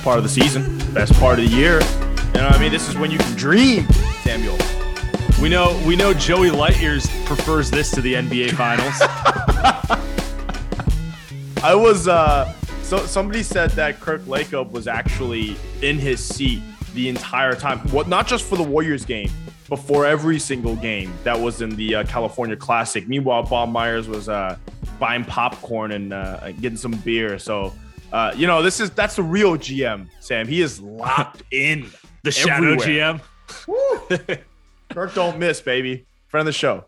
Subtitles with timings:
[0.00, 1.74] Best part of the season, best part of the year.
[1.74, 2.72] You know what I mean?
[2.72, 3.86] This is when you can dream,
[4.22, 4.56] Samuel.
[5.42, 8.94] We know we know Joey Lightyears prefers this to the NBA Finals.
[11.62, 12.50] I was uh
[12.82, 16.62] so somebody said that Kirk Lacob was actually in his seat
[16.94, 17.80] the entire time.
[17.90, 19.30] What not just for the Warriors game,
[19.68, 23.06] but for every single game that was in the uh, California Classic.
[23.06, 24.56] Meanwhile, Bob Myers was uh
[24.98, 27.38] buying popcorn and uh, getting some beer.
[27.38, 27.74] So
[28.12, 30.46] uh, you know, this is that's the real GM, Sam.
[30.48, 31.90] He is locked in.
[32.22, 33.20] the Shadow Everywhere.
[34.08, 34.40] GM.
[34.92, 36.06] Kirk don't miss, baby.
[36.28, 36.84] Friend of the show.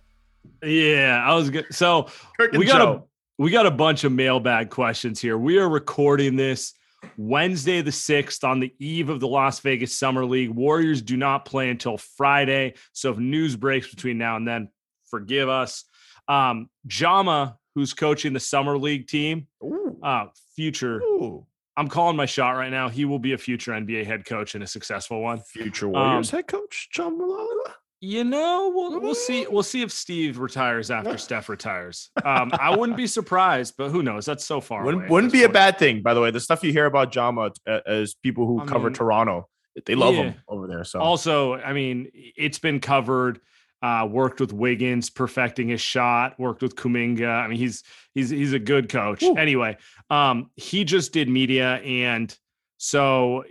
[0.62, 1.66] Yeah, I was good.
[1.70, 2.08] So
[2.52, 2.92] we got Joe.
[2.92, 5.38] a we got a bunch of mailbag questions here.
[5.38, 6.74] We are recording this
[7.16, 10.50] Wednesday the 6th on the eve of the Las Vegas Summer League.
[10.50, 12.74] Warriors do not play until Friday.
[12.92, 14.68] So if news breaks between now and then,
[15.10, 15.84] forgive us.
[16.28, 19.81] Um, Jama, who's coaching the Summer League team, Ooh.
[20.02, 21.46] Uh, future, Ooh.
[21.76, 22.88] I'm calling my shot right now.
[22.88, 25.40] He will be a future NBA head coach and a successful one.
[25.40, 27.74] Future Warriors Um, head coach John Mahlalela.
[28.04, 29.46] You know, we'll, we'll see.
[29.48, 32.10] We'll see if Steve retires after Steph retires.
[32.24, 34.26] Um, I wouldn't be surprised, but who knows?
[34.26, 34.84] That's so far.
[34.84, 36.32] Wouldn't, wouldn't be a bad thing, by the way.
[36.32, 39.48] The stuff you hear about Jama uh, as people who I cover mean, Toronto,
[39.86, 40.22] they love yeah.
[40.22, 40.82] him over there.
[40.82, 43.38] So Also, I mean, it's been covered.
[43.82, 46.38] Uh, worked with Wiggins, perfecting his shot.
[46.38, 47.28] Worked with Kuminga.
[47.28, 47.82] I mean, he's
[48.14, 49.22] he's he's a good coach.
[49.22, 49.34] Woo.
[49.34, 49.76] Anyway,
[50.08, 52.36] um, he just did media, and
[52.78, 53.44] so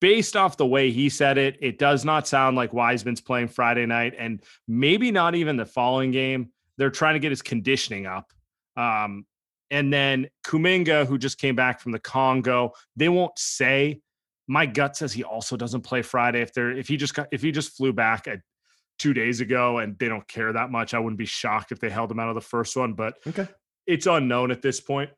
[0.00, 3.86] based off the way he said it, it does not sound like Wiseman's playing Friday
[3.86, 6.50] night, and maybe not even the following game.
[6.76, 8.32] They're trying to get his conditioning up.
[8.76, 9.26] Um,
[9.70, 14.00] and then Kuminga, who just came back from the Congo, they won't say.
[14.46, 16.42] My gut says he also doesn't play Friday.
[16.42, 18.40] If they're if he just got if he just flew back at
[18.98, 21.90] two days ago and they don't care that much, I wouldn't be shocked if they
[21.90, 22.94] held him out of the first one.
[22.94, 23.48] But okay.
[23.86, 25.10] it's unknown at this point.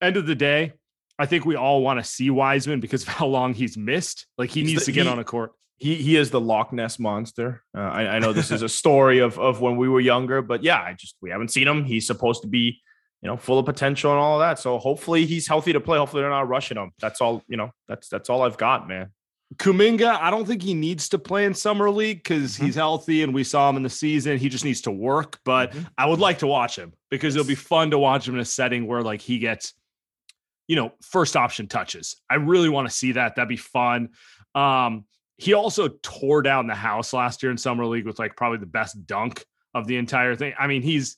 [0.00, 0.72] End of the day,
[1.18, 4.26] I think we all want to see Wiseman because of how long he's missed.
[4.36, 5.52] Like he He's needs the- to get he- on a court.
[5.80, 7.62] He he is the Loch Ness monster.
[7.72, 10.64] Uh, I, I know this is a story of of when we were younger, but
[10.64, 11.84] yeah, I just we haven't seen him.
[11.84, 12.80] He's supposed to be,
[13.22, 14.58] you know, full of potential and all of that.
[14.58, 15.96] So hopefully he's healthy to play.
[15.96, 16.90] Hopefully they're not rushing him.
[16.98, 17.44] That's all.
[17.46, 19.12] You know, that's that's all I've got, man.
[19.56, 22.66] Kuminga, I don't think he needs to play in summer league because Mhm.
[22.66, 24.36] he's healthy and we saw him in the season.
[24.38, 25.40] He just needs to work.
[25.44, 25.86] But Mhm.
[25.96, 28.44] I would like to watch him because it'll be fun to watch him in a
[28.44, 29.72] setting where like he gets,
[30.68, 32.20] you know, first option touches.
[32.28, 33.36] I really want to see that.
[33.36, 34.10] That'd be fun.
[34.54, 35.06] Um,
[35.38, 38.66] he also tore down the house last year in summer league with like probably the
[38.66, 39.44] best dunk
[39.74, 40.52] of the entire thing.
[40.58, 41.16] I mean, he's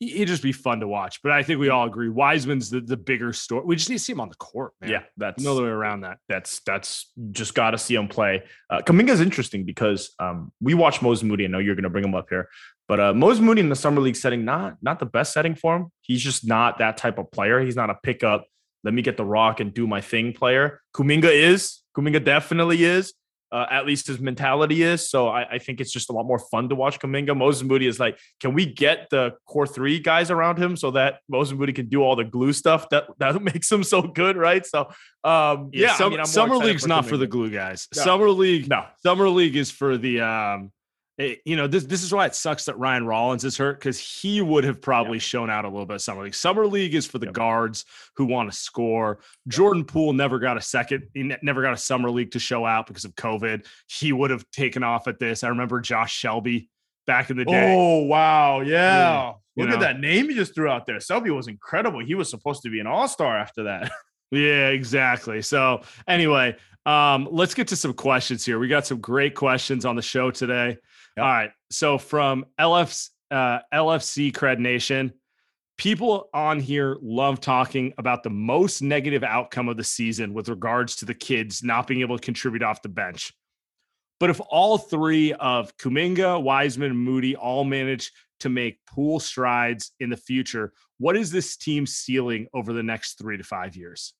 [0.00, 1.22] he'd just be fun to watch.
[1.22, 3.64] But I think we all agree Wiseman's the, the bigger story.
[3.64, 4.90] We just need to see him on the court, man.
[4.90, 6.18] Yeah, that's no other way around that.
[6.28, 8.42] that's that's just got to see him play.
[8.68, 11.44] Uh, Kuminga's interesting because um, we watched Moses Moody.
[11.44, 12.48] I know you're going to bring him up here,
[12.88, 15.76] but uh, Moses Moody in the summer league setting not not the best setting for
[15.76, 15.92] him.
[16.00, 17.60] He's just not that type of player.
[17.60, 18.46] He's not a pickup.
[18.82, 20.80] Let me get the rock and do my thing player.
[20.94, 21.80] Kuminga is.
[21.94, 23.12] Kuminga definitely is.
[23.52, 25.10] Uh, at least his mentality is.
[25.10, 27.36] So I, I think it's just a lot more fun to watch Kuminga.
[27.36, 31.18] Moses Moody is like, can we get the core three guys around him so that
[31.28, 34.64] Moses Moody can do all the glue stuff that that makes him so good, right?
[34.64, 34.90] So
[35.24, 37.88] um, yeah, I Sum- mean, I'm summer league's not for the glue guys.
[37.96, 38.02] No.
[38.02, 40.72] Summer league, No, summer league is for the um,
[41.20, 43.98] it, you know, this this is why it sucks that Ryan Rollins is hurt because
[43.98, 45.22] he would have probably yeah.
[45.22, 46.34] shown out a little bit summer league.
[46.34, 47.34] Summer league is for the yep.
[47.34, 47.84] guards
[48.16, 49.20] who want to score.
[49.46, 52.86] Jordan Poole never got a second, he never got a summer league to show out
[52.86, 53.66] because of COVID.
[53.86, 55.44] He would have taken off at this.
[55.44, 56.70] I remember Josh Selby
[57.06, 57.74] back in the day.
[57.76, 59.34] Oh wow, yeah.
[59.56, 59.74] Look know?
[59.74, 61.00] at that name you just threw out there.
[61.00, 62.02] Selby was incredible.
[62.02, 63.92] He was supposed to be an all star after that.
[64.30, 65.42] yeah, exactly.
[65.42, 66.56] So anyway,
[66.86, 68.58] um, let's get to some questions here.
[68.58, 70.78] We got some great questions on the show today.
[71.20, 71.50] All right.
[71.70, 75.12] So from LFC, uh, LFC Cred Nation,
[75.78, 80.96] people on here love talking about the most negative outcome of the season with regards
[80.96, 83.32] to the kids not being able to contribute off the bench.
[84.18, 90.10] But if all three of Kuminga, Wiseman, Moody all manage to make Poole strides in
[90.10, 94.12] the future, what is this team's ceiling over the next three to five years?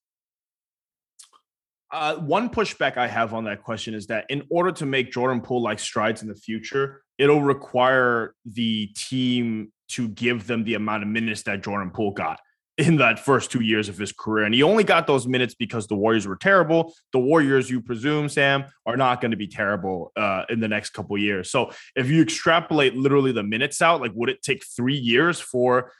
[1.92, 5.40] Uh, one pushback I have on that question is that in order to make Jordan
[5.40, 11.02] Poole like strides in the future, it'll require the team to give them the amount
[11.02, 12.38] of minutes that Jordan Poole got
[12.78, 14.44] in that first two years of his career.
[14.44, 16.94] And he only got those minutes because the Warriors were terrible.
[17.12, 20.90] The Warriors, you presume, Sam, are not going to be terrible uh, in the next
[20.90, 21.50] couple years.
[21.50, 25.92] So if you extrapolate literally the minutes out, like would it take three years for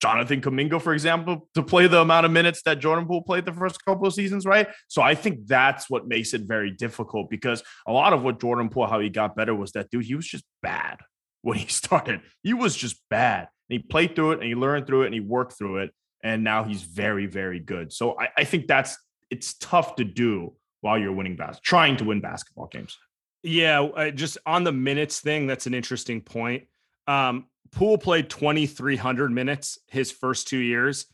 [0.00, 3.52] Jonathan Kuminga, for example, to play the amount of minutes that Jordan Poole played the
[3.52, 4.68] first couple of seasons, right?
[4.88, 8.70] So I think that's what makes it very difficult because a lot of what Jordan
[8.70, 10.98] Poole, how he got better was that dude, he was just bad
[11.42, 12.22] when he started.
[12.42, 13.48] He was just bad.
[13.68, 15.94] And he played through it and he learned through it and he worked through it.
[16.22, 17.92] And now he's very, very good.
[17.92, 18.98] So I, I think that's
[19.30, 22.98] it's tough to do while you're winning bas- trying to win basketball games.
[23.42, 26.64] Yeah, uh, just on the minutes thing, that's an interesting point.
[27.06, 31.06] Um, Poole played 2,300 minutes his first two years.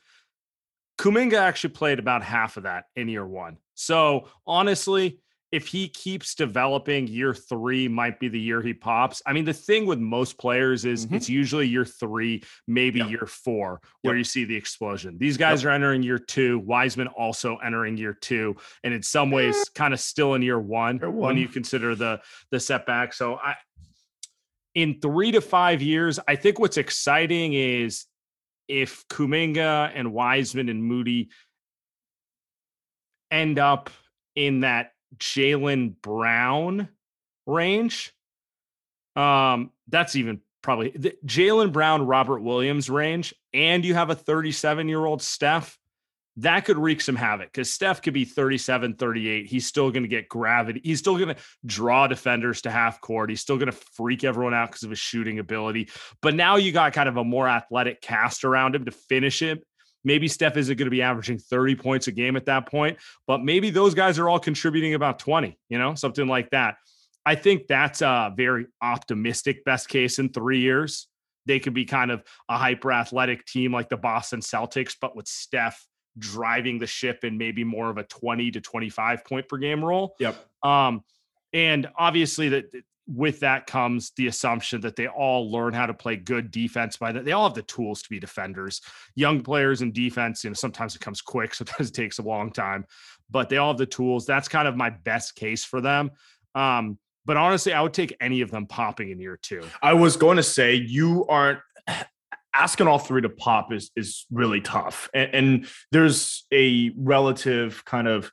[0.98, 3.58] Kuminga actually played about half of that in year one.
[3.74, 5.20] So honestly,
[5.52, 9.22] if he keeps developing, year three might be the year he pops.
[9.26, 11.14] I mean, the thing with most players is mm-hmm.
[11.14, 13.10] it's usually year three, maybe yep.
[13.10, 14.18] year four, where yep.
[14.18, 15.16] you see the explosion.
[15.18, 15.70] These guys yep.
[15.70, 16.58] are entering year two.
[16.58, 20.98] Wiseman also entering year two, and in some ways, kind of still in year one,
[20.98, 22.20] year one, when you consider the
[22.50, 23.14] the setback.
[23.14, 23.54] So I,
[24.76, 28.04] in three to five years, I think what's exciting is
[28.68, 31.30] if Kuminga and Wiseman and Moody
[33.30, 33.88] end up
[34.34, 36.90] in that Jaylen Brown
[37.46, 38.12] range.
[39.16, 40.90] Um, that's even probably
[41.24, 45.78] Jaylen Brown, Robert Williams range, and you have a 37 year old Steph
[46.38, 49.46] that could wreak some havoc because Steph could be 37, 38.
[49.46, 50.82] He's still going to get gravity.
[50.84, 53.30] He's still going to draw defenders to half court.
[53.30, 55.88] He's still going to freak everyone out because of his shooting ability.
[56.20, 59.60] But now you got kind of a more athletic cast around him to finish him.
[60.04, 63.42] Maybe Steph isn't going to be averaging 30 points a game at that point, but
[63.42, 66.76] maybe those guys are all contributing about 20, you know, something like that.
[67.24, 71.08] I think that's a very optimistic best case in three years.
[71.46, 75.26] They could be kind of a hyper athletic team like the Boston Celtics, but with
[75.26, 75.84] Steph
[76.18, 80.14] driving the ship in maybe more of a 20 to 25 point per game role.
[80.18, 80.36] Yep.
[80.62, 81.02] Um,
[81.52, 82.64] and obviously that
[83.08, 87.12] with that comes the assumption that they all learn how to play good defense by
[87.12, 88.80] that they all have the tools to be defenders
[89.14, 92.50] young players in defense you know sometimes it comes quick sometimes it takes a long
[92.50, 92.84] time
[93.30, 96.10] but they all have the tools that's kind of my best case for them
[96.56, 100.16] um, but honestly i would take any of them popping in year two i was
[100.16, 101.60] going to say you aren't
[102.58, 108.08] asking all three to pop is is really tough, and, and there's a relative kind
[108.08, 108.30] of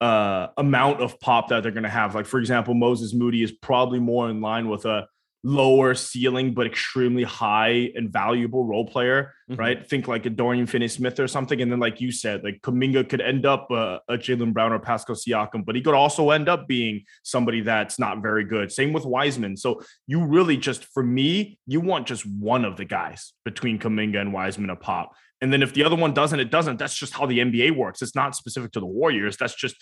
[0.00, 2.14] uh, amount of pop that they're going to have.
[2.14, 5.06] Like for example, Moses Moody is probably more in line with a
[5.44, 9.60] lower ceiling but extremely high and valuable role player, mm-hmm.
[9.60, 9.86] right?
[9.86, 13.20] Think like a Dorian Finney-Smith or something, and then like you said, like Kuminga could
[13.20, 16.66] end up a, a Jaylen Brown or Pascal Siakam, but he could also end up
[16.66, 18.72] being somebody that's not very good.
[18.72, 19.56] Same with Wiseman.
[19.58, 24.18] So you really just, for me, you want just one of the guys between Kuminga
[24.18, 25.12] and Wiseman a pop.
[25.42, 26.78] And then if the other one doesn't, it doesn't.
[26.78, 28.00] That's just how the NBA works.
[28.00, 29.36] It's not specific to the Warriors.
[29.36, 29.76] That's just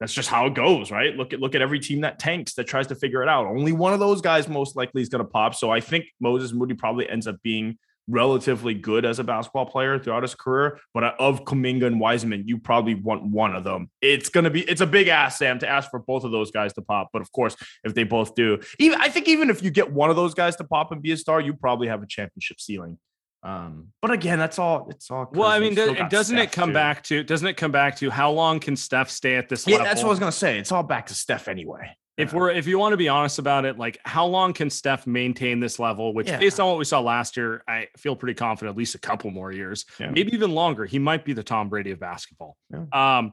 [0.00, 1.16] that's just how it goes, right?
[1.16, 3.46] Look at look at every team that tanks that tries to figure it out.
[3.46, 5.54] Only one of those guys most likely is going to pop.
[5.54, 9.98] So I think Moses Moody probably ends up being relatively good as a basketball player
[9.98, 10.78] throughout his career.
[10.94, 13.90] But of Kuminga and Wiseman, you probably want one of them.
[14.00, 16.72] It's gonna be it's a big ass, Sam, to ask for both of those guys
[16.74, 17.08] to pop.
[17.12, 20.10] But of course, if they both do, even I think even if you get one
[20.10, 22.98] of those guys to pop and be a star, you probably have a championship ceiling.
[23.46, 24.88] Um, but again, that's all.
[24.90, 25.30] It's all.
[25.32, 26.74] Well, I mean, doesn't it come too.
[26.74, 27.22] back to?
[27.22, 29.72] Doesn't it come back to how long can Steph stay at this level?
[29.72, 29.94] yeah, level?
[29.94, 30.58] that's what I was gonna say.
[30.58, 31.96] It's all back to Steph anyway.
[32.16, 35.06] If we're if you want to be honest about it, like how long can Steph
[35.06, 36.12] maintain this level?
[36.12, 36.38] Which, yeah.
[36.38, 39.30] based on what we saw last year, I feel pretty confident at least a couple
[39.30, 40.10] more years, yeah.
[40.10, 40.84] maybe even longer.
[40.84, 42.56] He might be the Tom Brady of basketball.
[42.92, 43.32] Um,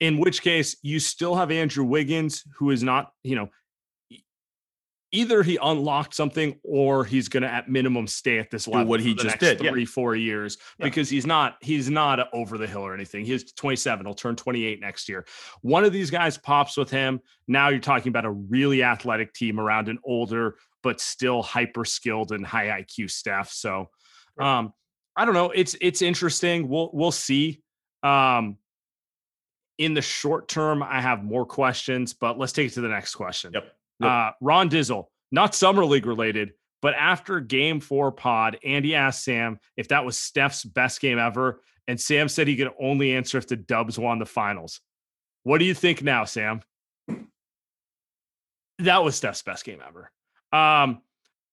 [0.00, 3.48] in which case, you still have Andrew Wiggins, who is not, you know,
[5.12, 9.00] either he unlocked something or he's going to at minimum stay at this level what
[9.00, 9.70] he just did, yeah.
[9.70, 10.84] three four years Yeah.
[10.86, 13.24] because he's not he's not over the hill or anything.
[13.24, 15.26] He's 27 he'll turn 28 next year.
[15.62, 17.20] One of these guys pops with him.
[17.48, 22.32] Now you're talking about a really athletic team around an older but still hyper skilled
[22.32, 23.90] and high iq Steph so
[24.40, 24.72] um
[25.16, 25.50] i don't know.
[25.50, 26.68] It's it's interesting.
[26.68, 27.62] We'll we'll see.
[28.02, 28.56] Um
[29.78, 33.14] in the short term i have more questions but let's take it to the next
[33.14, 33.50] question.
[33.54, 33.72] Yep.
[34.00, 34.10] Yep.
[34.10, 36.52] uh, Ron Dizzle, not summer league related,
[36.82, 41.62] but after game four pod, Andy asked Sam if that was Steph's best game ever.
[41.86, 44.80] And Sam said he could only answer if the Dubs won the finals.
[45.42, 46.62] What do you think now, Sam?
[48.78, 50.10] That was Steph's best game ever.
[50.52, 51.02] Um,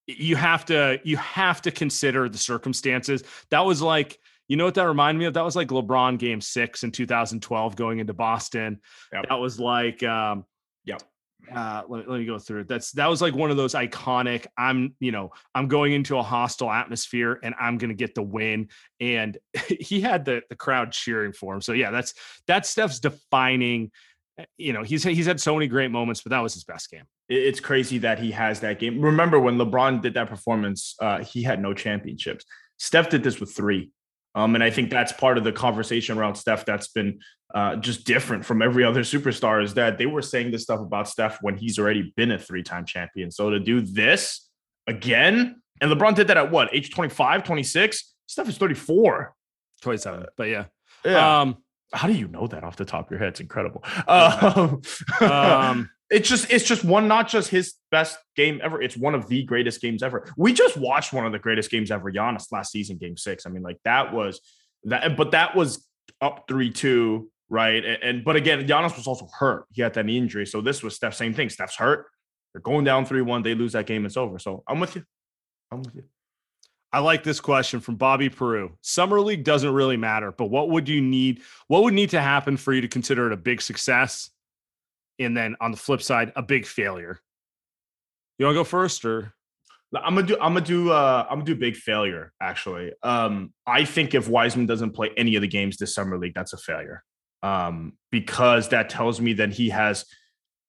[0.08, 3.24] you have to you have to consider the circumstances.
[3.52, 5.34] That was like, you know what that reminded me of?
[5.34, 8.80] That was like LeBron game six in 2012 going into Boston.
[9.12, 9.26] Yep.
[9.30, 10.46] That was like um
[10.86, 11.04] Yep.
[11.54, 14.46] Uh let, let me go through it that's that was like one of those iconic
[14.58, 18.68] i'm you know i'm going into a hostile atmosphere and i'm gonna get the win
[19.00, 19.38] and
[19.80, 22.14] he had the the crowd cheering for him so yeah that's
[22.48, 23.92] that's steph's defining
[24.40, 26.92] uh, you know he's he's had so many great moments but that was his best
[26.92, 29.02] game It's crazy that he has that game.
[29.02, 32.46] Remember when LeBron did that performance, uh, he had no championships.
[32.78, 33.92] Steph did this with three.
[34.38, 37.20] Um, and I think that's part of the conversation around Steph that's been
[37.56, 41.08] uh, just different from every other superstar is that they were saying this stuff about
[41.08, 43.32] Steph when he's already been a three time champion.
[43.32, 44.48] So to do this
[44.86, 48.14] again, and LeBron did that at what, age 25, 26?
[48.28, 49.34] Steph is 34.
[49.82, 50.66] 27 but yeah,
[51.04, 51.40] Yeah.
[51.42, 51.58] um
[51.94, 53.30] How do you know that off the top of your head?
[53.30, 53.84] It's incredible.
[54.08, 54.82] Um,
[55.32, 59.28] um it's just it's just one not just his best game ever it's one of
[59.28, 60.32] the greatest games ever.
[60.38, 63.50] We just watched one of the greatest games ever Giannis last season game 6 i
[63.50, 64.42] mean like that was
[64.86, 65.86] that but that was
[66.22, 67.84] up 3-2 right?
[67.84, 69.66] And, and but again Giannis was also hurt.
[69.72, 70.46] He had that knee injury.
[70.46, 71.50] So this was Steph same thing.
[71.50, 72.08] Steph's hurt.
[72.54, 74.06] They're going down 3-1 they lose that game.
[74.06, 74.40] It's over.
[74.40, 75.04] So i'm with you.
[75.72, 76.04] I'm with you.
[76.94, 78.78] I like this question from Bobby Peru.
[78.82, 81.42] Summer league doesn't really matter, but what would you need?
[81.68, 84.30] What would need to happen for you to consider it a big success?
[85.20, 87.20] And then on the flip side, a big failure.
[88.38, 89.34] You want to go first or?
[89.96, 90.36] I'm gonna do.
[90.36, 90.92] I'm gonna do.
[90.92, 92.34] Uh, I'm gonna do big failure.
[92.42, 96.34] Actually, um, I think if Wiseman doesn't play any of the games this summer league,
[96.34, 97.04] that's a failure.
[97.42, 100.06] Um, because that tells me that he has.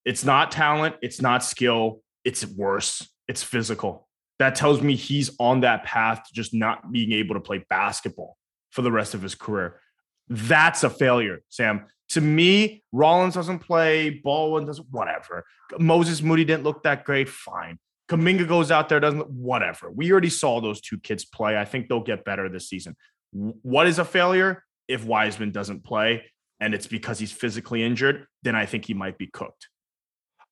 [0.04, 0.96] It's not talent.
[1.02, 2.00] It's not skill.
[2.24, 3.06] It's worse.
[3.26, 4.08] It's physical.
[4.38, 8.36] That tells me he's on that path to just not being able to play basketball
[8.70, 9.80] for the rest of his career.
[10.28, 11.86] That's a failure, Sam.
[12.10, 14.10] To me, Rollins doesn't play.
[14.10, 14.86] Baldwin doesn't.
[14.90, 15.44] Whatever.
[15.78, 17.28] Moses Moody didn't look that great.
[17.28, 17.78] Fine.
[18.08, 19.90] Kuminga goes out there, doesn't whatever.
[19.90, 21.58] We already saw those two kids play.
[21.58, 22.96] I think they'll get better this season.
[23.32, 24.64] What is a failure?
[24.88, 26.24] If Wiseman doesn't play
[26.60, 29.68] and it's because he's physically injured, then I think he might be cooked.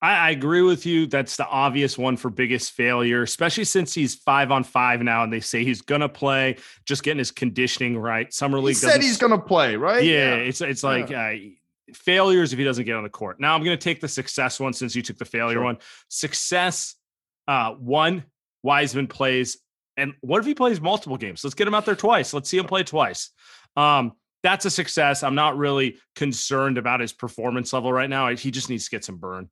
[0.07, 1.07] I, I agree with you.
[1.07, 5.33] That's the obvious one for biggest failure, especially since he's five on five now, and
[5.33, 6.57] they say he's gonna play.
[6.85, 8.33] Just getting his conditioning right.
[8.33, 10.05] Summer He league said he's going to play, right?
[10.05, 11.33] yeah, it's it's like uh,
[11.95, 13.41] failures if he doesn't get on the court.
[13.41, 15.65] Now I'm going to take the success one since you took the failure Sure.
[15.65, 15.79] one.
[16.09, 16.95] Success,
[17.49, 18.25] uh, one
[18.63, 19.59] Wiseman plays,
[19.97, 21.43] and what if he plays multiple games?
[21.45, 22.33] Let's get him out there twice.
[22.33, 23.31] Let's see him play twice.
[23.77, 25.23] Um, that's a success.
[25.25, 28.29] I'm not really concerned about his performance level right now.
[28.37, 29.49] He just needs to get some burn.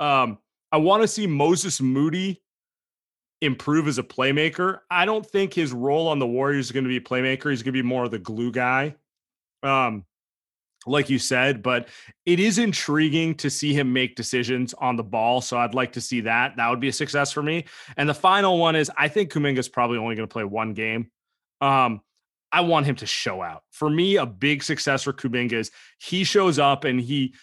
[0.00, 0.38] Um,
[0.72, 2.42] I want to see Moses Moody
[3.40, 4.80] improve as a playmaker.
[4.90, 7.50] I don't think his role on the Warriors is going to be playmaker.
[7.50, 8.96] He's going to be more of the glue guy.
[9.62, 10.04] Um,
[10.86, 11.88] like you said, but
[12.24, 15.42] it is intriguing to see him make decisions on the ball.
[15.42, 16.56] So I'd like to see that.
[16.56, 17.66] That would be a success for me.
[17.98, 20.72] And the final one is I think Kuminga is probably only going to play one
[20.72, 21.10] game.
[21.60, 22.00] Um,
[22.52, 23.62] I want him to show out.
[23.70, 27.34] For me, a big success for Kuminga is he shows up and he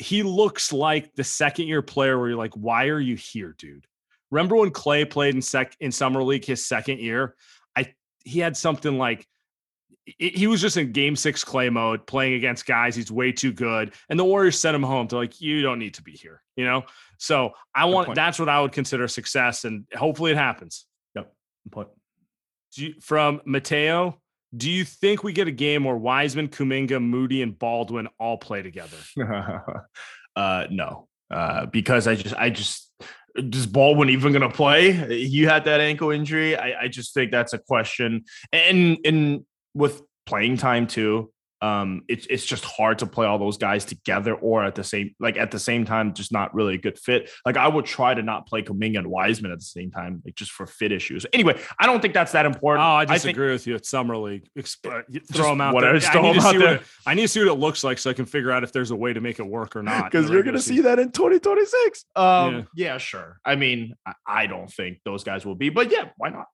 [0.00, 3.86] he looks like the second year player where you're like, why are you here, dude?
[4.30, 7.34] Remember when Clay played in sec in summer league his second year?
[7.76, 7.92] I
[8.24, 9.26] he had something like
[10.06, 12.96] he he was just in game six Clay mode, playing against guys.
[12.96, 15.06] He's way too good, and the Warriors sent him home.
[15.06, 16.84] They're like, you don't need to be here, you know.
[17.18, 18.16] So I want point.
[18.16, 20.86] that's what I would consider success, and hopefully it happens.
[21.14, 21.30] Yep.
[22.76, 24.19] You, from Mateo,
[24.56, 28.62] do you think we get a game where Wiseman, Kuminga, Moody, and Baldwin all play
[28.62, 28.96] together?
[30.36, 32.90] uh, no, uh, because I just, I just,
[33.48, 35.16] does Baldwin even going to play?
[35.16, 36.56] You had that ankle injury.
[36.56, 38.24] I, I just think that's a question.
[38.52, 43.58] And and with playing time too, um, it's it's just hard to play all those
[43.58, 46.78] guys together or at the same like at the same time, just not really a
[46.78, 47.30] good fit.
[47.44, 50.34] Like I would try to not play Kuminga and Wiseman at the same time, like
[50.34, 51.26] just for fit issues.
[51.32, 52.84] Anyway, I don't think that's that important.
[52.86, 53.74] Oh, I think- disagree with you.
[53.74, 54.48] It's summer league.
[54.58, 56.00] Exp- you Just throw them out whatever, there.
[56.00, 56.74] just I throw need, to 'em out see there.
[56.76, 58.72] it, I need to see what it looks like so I can figure out if
[58.72, 60.10] there's a way to make it work or not.
[60.10, 62.04] because you're going to see that in 2026.
[62.16, 62.62] Um, Yeah.
[62.74, 62.98] yeah.
[62.98, 63.38] sure.
[63.44, 66.46] I mean, I, I don't think those guys will be, but yeah, why not?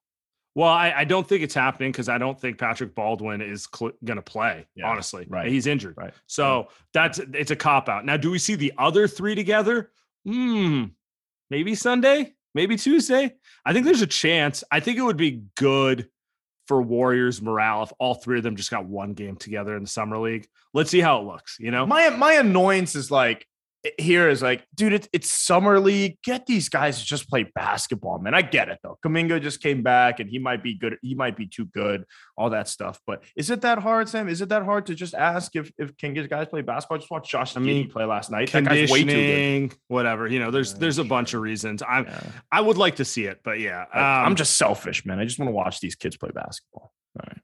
[0.56, 3.92] Well, I, I don't think it's happening because I don't think Patrick Baldwin is cl-
[4.02, 4.66] going to play.
[4.74, 5.48] Yeah, honestly, right.
[5.48, 6.14] He's injured, Right.
[6.26, 8.06] so that's it's a cop out.
[8.06, 9.90] Now, do we see the other three together?
[10.24, 10.84] Hmm.
[11.50, 13.34] Maybe Sunday, maybe Tuesday.
[13.66, 14.64] I think there's a chance.
[14.72, 16.08] I think it would be good
[16.66, 19.88] for Warriors morale if all three of them just got one game together in the
[19.88, 20.48] summer league.
[20.74, 21.58] Let's see how it looks.
[21.60, 23.46] You know, My my annoyance is like
[23.98, 26.18] here is like, dude, it's it's summer league.
[26.22, 28.34] Get these guys to just play basketball, man.
[28.34, 28.98] I get it though.
[29.04, 30.96] Kuminga just came back and he might be good.
[31.02, 32.04] He might be too good.
[32.36, 33.00] All that stuff.
[33.06, 34.28] But is it that hard, Sam?
[34.28, 36.98] Is it that hard to just ask if if can guys play basketball?
[36.98, 38.50] Just watch Josh I I mean, play last night.
[38.52, 39.12] That guy's way too good.
[39.14, 40.26] conditioning, whatever.
[40.26, 41.82] You know, there's there's a bunch of reasons.
[41.86, 42.20] I'm Yeah.
[42.52, 45.18] I would like to see it, but yeah, I- I'm um, just selfish, man.
[45.18, 46.92] I just want to watch these kids play basketball.
[47.18, 47.40] All right.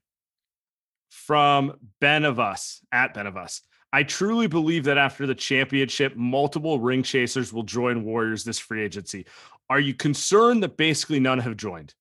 [1.09, 3.61] from Ben of Us at Ben of Us.
[3.93, 8.83] I truly believe that after the championship, multiple ring chasers will join Warriors this free
[8.83, 9.27] agency.
[9.69, 11.93] Are you concerned that basically none have joined?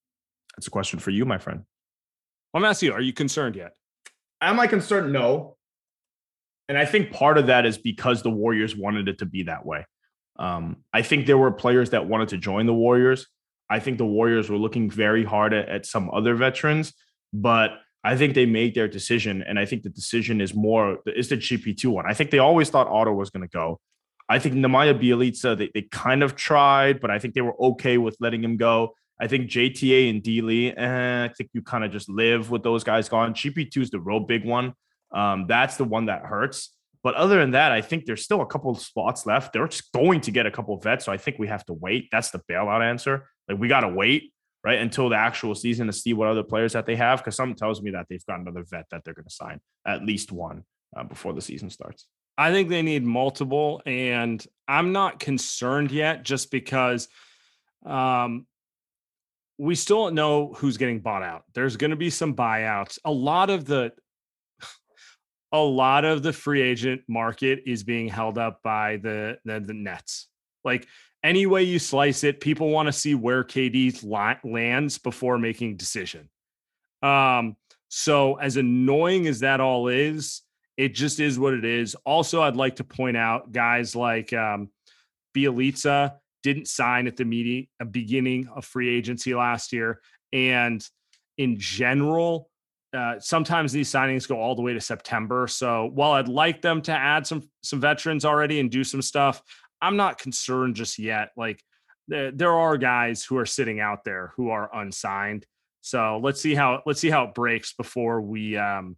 [0.56, 1.64] That's a question for you, my friend.
[2.54, 3.72] I'm asking you, are you concerned yet?
[4.40, 5.12] Am I concerned?
[5.12, 5.56] No.
[6.68, 9.66] And I think part of that is because the Warriors wanted it to be that
[9.66, 9.84] way.
[10.38, 13.26] Um, I think there were players that wanted to join the Warriors.
[13.68, 16.94] I think the Warriors were looking very hard at, at some other veterans,
[17.34, 17.72] but
[18.04, 19.42] I think they made their decision.
[19.42, 22.04] And I think the decision is more is the GP2 one.
[22.06, 23.80] I think they always thought Otto was going to go.
[24.28, 27.98] I think Nemanja Bjelica, they, they kind of tried, but I think they were okay
[27.98, 28.94] with letting him go.
[29.20, 32.62] I think JTA and D Lee, eh, I think you kind of just live with
[32.62, 33.34] those guys gone.
[33.34, 34.74] GP2 is the real big one.
[35.12, 36.74] Um, that's the one that hurts.
[37.02, 39.52] But other than that, I think there's still a couple of spots left.
[39.52, 41.04] They're just going to get a couple of vets.
[41.04, 42.08] So I think we have to wait.
[42.12, 43.28] That's the bailout answer.
[43.48, 44.32] Like we got to wait,
[44.64, 47.18] right, until the actual season to see what other players that they have.
[47.18, 50.04] Because something tells me that they've got another vet that they're going to sign, at
[50.04, 50.64] least one
[50.96, 52.06] uh, before the season starts.
[52.38, 57.08] I think they need multiple, and I'm not concerned yet just because
[57.84, 58.46] um,
[59.58, 61.44] we still don't know who's getting bought out.
[61.54, 62.98] There's going to be some buyouts.
[63.04, 63.92] A lot of the
[65.52, 69.74] a lot of the free agent market is being held up by the the, the
[69.74, 70.28] Nets.
[70.64, 70.86] Like
[71.24, 74.04] any way you slice it, people want to see where KD
[74.44, 76.28] lands before making decision.
[77.02, 77.56] Um,
[77.88, 80.42] so as annoying as that all is,
[80.76, 81.94] it just is what it is.
[82.06, 84.70] Also, I'd like to point out guys like um,
[85.36, 90.00] Bjelica didn't sign at the beginning of free agency last year,
[90.32, 90.84] and
[91.38, 92.48] in general,
[92.94, 95.46] uh, sometimes these signings go all the way to September.
[95.46, 99.42] So while I'd like them to add some some veterans already and do some stuff,
[99.82, 101.30] I'm not concerned just yet.
[101.36, 101.62] Like
[102.08, 105.44] there, there are guys who are sitting out there who are unsigned.
[105.82, 108.96] So let's see how let's see how it breaks before we um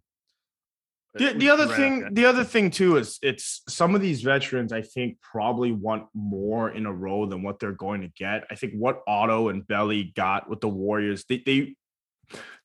[1.15, 4.71] The, we the other thing, the other thing too is it's some of these veterans
[4.71, 8.45] I think probably want more in a row than what they're going to get.
[8.51, 11.75] I think what Otto and Belly got with the Warriors, they they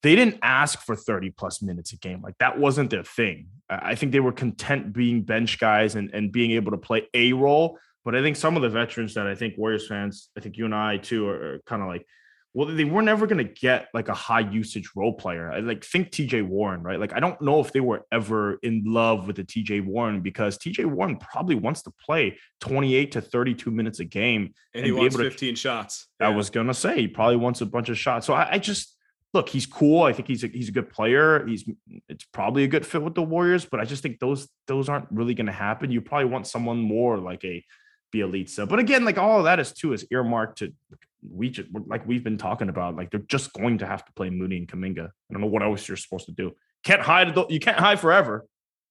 [0.02, 2.22] they didn't ask for 30 plus minutes a game.
[2.22, 3.48] Like that wasn't their thing.
[3.68, 7.08] I I think they were content being bench guys and, and being able to play
[7.14, 7.78] a role.
[8.04, 10.64] But I think some of the veterans that I think Warriors fans, I think you
[10.64, 12.06] and I too are, are kind of like,
[12.52, 15.52] well, they were never going to get like a high usage role player.
[15.52, 16.98] I like think TJ Warren, right?
[16.98, 20.58] Like I don't know if they were ever in love with the TJ Warren because
[20.58, 24.52] TJ Warren probably wants to play 28 to 32 minutes a game.
[24.74, 26.08] and he he wants able to- 15 shots.
[26.18, 28.26] I was gonna say he probably wants a bunch of shots.
[28.26, 28.96] So I, I just
[29.32, 30.02] look, he's cool.
[30.02, 31.46] I think he's a, he's a good player.
[31.46, 31.64] He's
[32.08, 35.06] it's probably a good fit with the Warriors, but I just think those those aren't
[35.12, 35.92] really gonna happen.
[35.92, 37.64] You probably want someone more like a
[38.12, 38.68] Bjelica.
[38.68, 40.72] But again, like all of that is too is earmarked to
[41.28, 42.96] we just like we've been talking about.
[42.96, 45.06] Like they're just going to have to play Mooney and Kuminga.
[45.06, 46.52] I don't know what else you're supposed to do.
[46.84, 47.36] Can't hide.
[47.48, 48.46] You can't hide forever.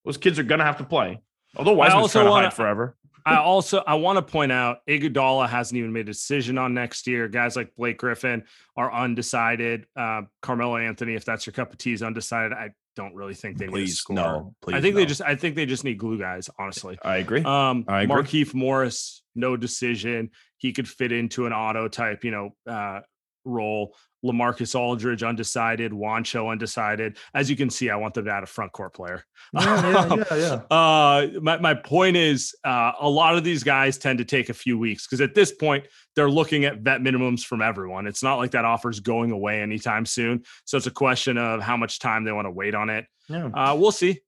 [0.05, 1.19] Those kids are gonna have to play.
[1.55, 2.95] Although Wiseman's trying to wanna- hide forever.
[3.25, 7.05] I also I want to point out Iguodala hasn't even made a decision on next
[7.05, 7.27] year.
[7.27, 8.43] Guys like Blake Griffin
[8.77, 9.86] are undecided.
[9.95, 12.53] Uh, Carmelo Anthony, if that's your cup of tea, is undecided.
[12.53, 12.69] I
[13.00, 14.16] don't really think they need Please score.
[14.16, 14.56] no.
[14.62, 16.50] Please I think they just I think they just need glue guys.
[16.60, 17.44] Honestly, I agree.
[17.44, 18.16] um, I agree.
[18.16, 20.32] Markieff Morris, no decision.
[20.58, 23.00] He could fit into an Otto type, you know, uh,
[23.46, 23.96] role.
[24.23, 25.91] Lamarcus Aldridge undecided.
[25.91, 27.17] Juancho undecided.
[27.34, 29.23] As you can see, I want them to add a front court player.
[29.53, 30.62] yeah, yeah.
[30.71, 34.53] Uh, my, my point is, uh, a lot of these guys tend to take a
[34.53, 38.08] few weeks because at this point they're looking at vet minimums from everyone.
[38.08, 40.43] It's not like that offer's going away anytime soon.
[40.65, 43.05] So it's a question of how much time they want to wait on it.
[43.27, 43.45] Yeah.
[43.47, 44.19] Uh, we'll see.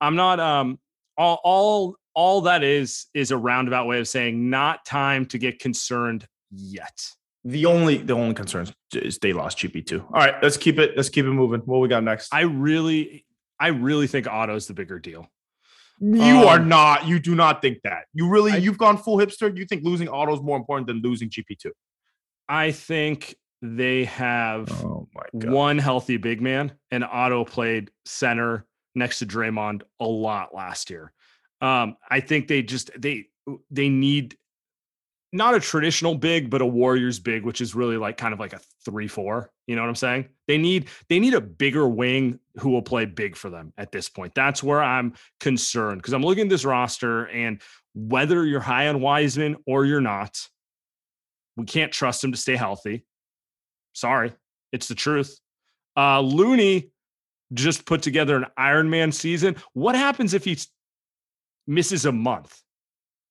[0.00, 0.78] I'm not um
[1.16, 5.58] all all all that is is a roundabout way of saying not time to get
[5.58, 7.10] concerned yet.
[7.46, 10.02] The only the only concerns is they lost GP2.
[10.02, 11.60] All right, let's keep it let's keep it moving.
[11.60, 12.34] What we got next?
[12.34, 13.24] I really
[13.60, 15.28] I really think Otto's the bigger deal.
[16.00, 17.06] You um, are not.
[17.06, 18.06] You do not think that.
[18.12, 19.56] You really I, you've gone full hipster.
[19.56, 21.70] You think losing Otto is more important than losing GP2?
[22.48, 29.26] I think they have oh one healthy big man, and Otto played center next to
[29.26, 31.12] Draymond a lot last year.
[31.60, 33.28] Um, I think they just they
[33.70, 34.36] they need
[35.36, 38.52] not a traditional big, but a Warriors big, which is really like kind of like
[38.52, 39.50] a three four.
[39.66, 40.28] You know what I'm saying?
[40.48, 44.08] They need they need a bigger wing who will play big for them at this
[44.08, 44.34] point.
[44.34, 47.60] That's where I'm concerned because I'm looking at this roster and
[47.94, 50.38] whether you're high on Wiseman or you're not,
[51.56, 53.04] we can't trust him to stay healthy.
[53.92, 54.32] Sorry,
[54.72, 55.38] it's the truth.
[55.96, 56.90] Uh, Looney
[57.52, 59.56] just put together an Ironman season.
[59.72, 60.58] What happens if he
[61.66, 62.60] misses a month?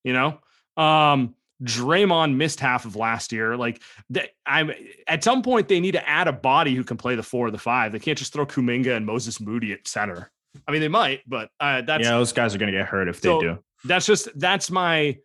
[0.04, 0.40] You know,
[0.82, 3.56] um, Draymond missed half of last year.
[3.56, 3.82] Like
[4.46, 4.72] I'm
[5.08, 7.52] at some point they need to add a body who can play the four or
[7.52, 7.92] the five.
[7.92, 10.32] They can't just throw Kuminga and Moses Moody at center.
[10.68, 13.08] I mean, they might, but uh, that's yeah, those guys are going to get hurt
[13.08, 13.60] if so they do.
[13.84, 15.18] That's just that's my.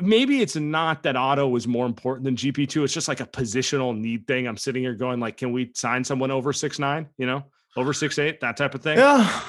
[0.00, 2.84] Maybe it's not that Otto was more important than GP two.
[2.84, 4.46] It's just like a positional need thing.
[4.46, 7.08] I'm sitting here going like, can we sign someone over six nine?
[7.18, 7.44] You know,
[7.76, 8.98] over six eight, that type of thing.
[8.98, 9.40] Yeah.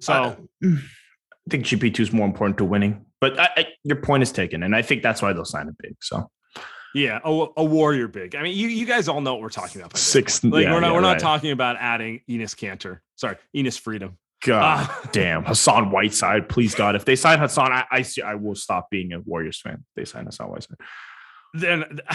[0.00, 0.26] So I,
[0.66, 3.04] I think GP two is more important to winning.
[3.22, 5.72] But I, I, your point is taken, and I think that's why they'll sign a
[5.80, 5.94] big.
[6.02, 6.28] So.
[6.92, 8.34] Yeah, a, a, warrior big.
[8.34, 9.96] I mean, you you guys all know what we're talking about.
[9.96, 10.42] Six.
[10.42, 11.20] Like yeah, we're not yeah, we're not right.
[11.20, 12.98] talking about adding Enes Kanter.
[13.14, 14.18] Sorry, Enes Freedom.
[14.44, 16.48] God uh, damn, Hassan Whiteside.
[16.48, 19.60] Please God, if they sign Hassan, I I, see, I will stop being a Warriors
[19.60, 19.74] fan.
[19.74, 20.76] If they sign Hassan Whiteside.
[21.54, 22.00] Then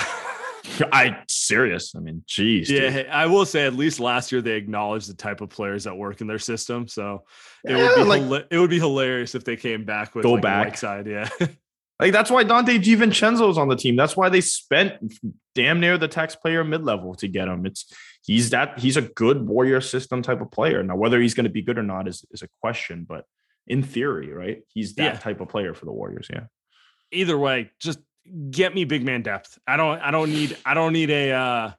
[0.92, 1.94] I serious.
[1.96, 2.70] I mean, geez.
[2.70, 5.86] Yeah, hey, I will say at least last year they acknowledged the type of players
[5.86, 6.88] that work in their system.
[6.88, 7.24] So
[7.64, 10.34] it yeah, would be like, it would be hilarious if they came back with go
[10.34, 11.08] like back side.
[11.08, 11.30] Yeah.
[12.00, 13.96] like that's why Donte DiVincenzo is on the team.
[13.96, 15.14] That's why they spent
[15.56, 17.66] damn near the taxpayer mid level to get him.
[17.66, 17.92] It's
[18.24, 20.84] he's that he's a good warrior system type of player.
[20.84, 23.26] Now, whether he's going to be good or not is, is a question, but
[23.68, 24.62] in theory, right?
[24.70, 25.20] He's that yeah.
[25.20, 26.28] type of player for the Warriors.
[26.32, 26.46] Yeah.
[27.12, 28.00] Either way, just
[28.50, 29.58] get me big man depth.
[29.68, 31.72] I don't I don't need I don't need a uh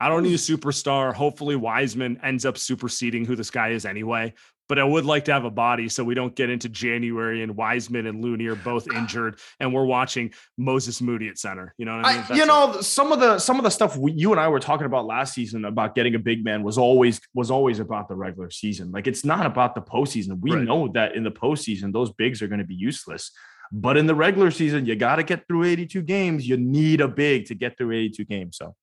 [0.00, 1.12] I don't need a superstar.
[1.12, 4.34] Hopefully Wiseman ends up superseding who this guy is anyway.
[4.66, 7.56] But I would like to have a body so we don't get into January and
[7.56, 11.74] Wiseman and Looney are both injured and we're watching Moses Moody at center.
[11.76, 12.24] You know what I mean?
[12.30, 12.84] I, you know, it.
[12.84, 15.34] some of the some of the stuff we, you and I were talking about last
[15.34, 18.92] season about getting a big man was always was always about the regular season.
[18.92, 20.38] Like it's not about the postseason.
[20.40, 20.62] We right.
[20.62, 23.32] know that in the postseason, those bigs are going to be useless.
[23.72, 26.48] But in the regular season, you got to get through 82 games.
[26.48, 28.56] You need a big to get through 82 games.
[28.56, 28.74] So,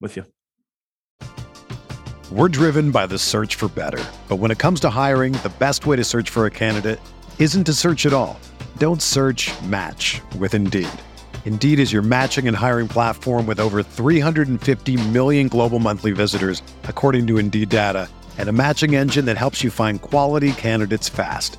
[0.00, 0.24] with you.
[2.30, 4.02] We're driven by the search for better.
[4.28, 6.98] But when it comes to hiring, the best way to search for a candidate
[7.38, 8.40] isn't to search at all.
[8.78, 10.88] Don't search match with Indeed.
[11.44, 17.26] Indeed is your matching and hiring platform with over 350 million global monthly visitors, according
[17.26, 21.58] to Indeed data, and a matching engine that helps you find quality candidates fast.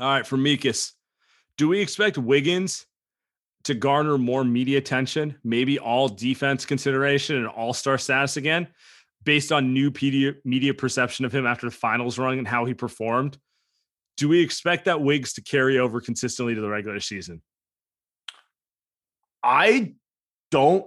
[0.00, 0.92] All right, for Mikas,
[1.58, 2.86] do we expect Wiggins
[3.64, 8.66] to garner more media attention, maybe all defense consideration and all star status again,
[9.24, 9.92] based on new
[10.44, 13.36] media, perception of him after the finals run and how he performed.
[14.16, 17.42] Do we expect that Wiggs to carry over consistently to the regular season?
[19.42, 19.94] I
[20.50, 20.86] don't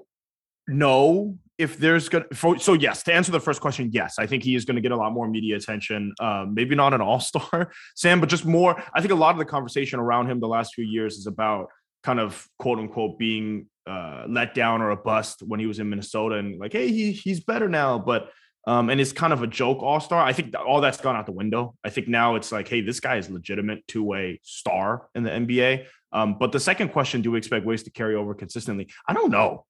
[0.68, 4.44] know if there's gonna for, so yes to answer the first question yes i think
[4.44, 7.72] he is going to get a lot more media attention um, maybe not an all-star
[7.96, 10.74] sam but just more i think a lot of the conversation around him the last
[10.74, 11.68] few years is about
[12.04, 15.90] kind of quote unquote being uh, let down or a bust when he was in
[15.90, 18.30] minnesota and like hey he, he's better now but
[18.66, 20.24] um, and it's kind of a joke all-star.
[20.24, 21.76] I think all that's gone out the window.
[21.84, 25.86] I think now it's like hey this guy is legitimate two-way star in the nba
[26.14, 28.88] um, but the second question do we expect ways to carry over consistently?
[29.08, 29.66] I don't know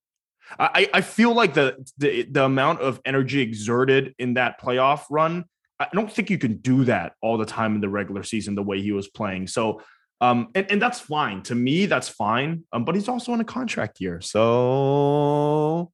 [0.59, 5.45] I, I feel like the, the the amount of energy exerted in that playoff run,
[5.79, 8.63] I don't think you can do that all the time in the regular season the
[8.63, 9.47] way he was playing.
[9.47, 9.81] So
[10.23, 11.41] um, and, and that's fine.
[11.43, 12.63] To me, that's fine.
[12.71, 14.21] Um, but he's also in a contract year.
[14.21, 15.91] So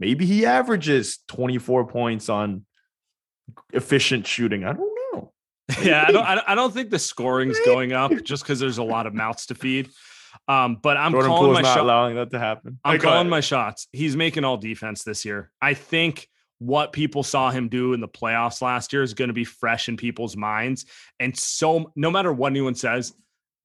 [0.00, 2.64] maybe he averages 24 points on
[3.74, 4.64] efficient shooting.
[4.64, 4.80] I don't
[5.12, 5.32] know.
[5.82, 9.06] Yeah, I don't I don't think the scoring's going up just because there's a lot
[9.06, 9.90] of mouths to feed.
[10.46, 11.80] Um, but I'm Jordan calling my shot.
[11.80, 12.78] allowing that to happen.
[12.84, 13.88] I'm calling my shots.
[13.92, 15.50] He's making all defense this year.
[15.60, 19.34] I think what people saw him do in the playoffs last year is going to
[19.34, 20.86] be fresh in people's minds.
[21.20, 23.12] And so, no matter what anyone says,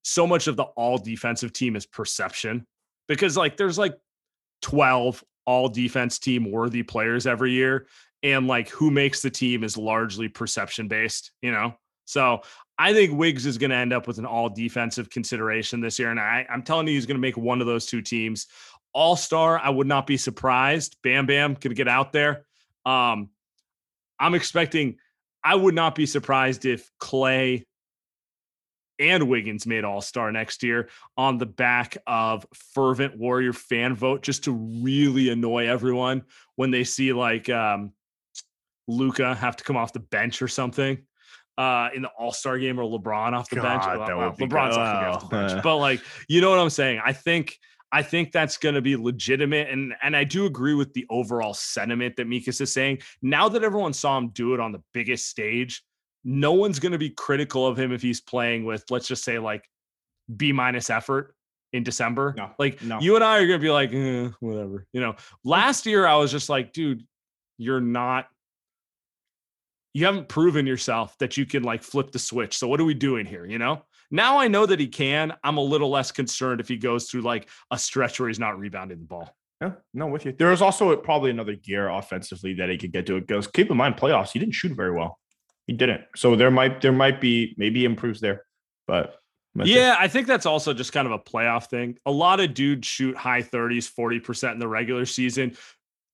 [0.03, 2.67] so much of the all defensive team is perception
[3.07, 3.97] because, like, there's like
[4.62, 7.88] 12 all defense team worthy players every year.
[8.21, 11.75] And like, who makes the team is largely perception based, you know?
[12.05, 12.41] So
[12.77, 16.09] I think Wiggs is going to end up with an all defensive consideration this year.
[16.09, 18.47] And I, I'm telling you, he's going to make one of those two teams.
[18.93, 20.97] All star, I would not be surprised.
[21.03, 22.45] Bam Bam could get out there.
[22.86, 23.29] Um,
[24.19, 24.97] I'm expecting,
[25.43, 27.65] I would not be surprised if Clay
[28.99, 34.21] and Wiggins made All Star next year on the back of fervent Warrior fan vote,
[34.21, 36.23] just to really annoy everyone
[36.55, 37.91] when they see like um,
[38.88, 41.03] Luka have to come off the bench or something
[41.57, 44.07] uh, in the All Star game or LeBron off the God, bench.
[44.07, 47.01] Well, well, LeBron's not off the bench, but like you know what I'm saying.
[47.03, 47.57] I think
[47.91, 51.53] I think that's going to be legitimate, and and I do agree with the overall
[51.53, 52.99] sentiment that Mikas is saying.
[53.21, 55.83] Now that everyone saw him do it on the biggest stage,
[56.23, 59.37] no one's going to be critical of him if he's playing with let's just say
[59.37, 59.69] like
[60.35, 61.35] B minus effort
[61.71, 62.33] in December.
[62.35, 62.99] No, like no.
[62.99, 64.87] you and I are going to be like eh, whatever.
[64.91, 67.03] You know, last year I was just like, dude,
[67.57, 68.27] you're not
[69.93, 72.58] you haven't proven yourself that you can like flip the switch.
[72.58, 73.45] So what are we doing here?
[73.45, 75.34] You know, now I know that he can.
[75.43, 78.60] I'm a little less concerned if he goes through like a stretch where he's not
[78.60, 79.36] rebounding the ball.
[79.62, 80.34] Yeah, no, with you.
[80.34, 83.17] There is also probably another gear offensively that he could get to.
[83.17, 83.47] It goes.
[83.47, 84.32] Keep in mind, playoffs.
[84.32, 85.19] He didn't shoot very well.
[85.67, 86.01] He didn't.
[86.15, 88.45] So there might there might be maybe improves there,
[88.88, 89.15] but
[89.56, 91.97] yeah, I think that's also just kind of a playoff thing.
[92.06, 95.56] A lot of dudes shoot high 30s, 40% in the regular season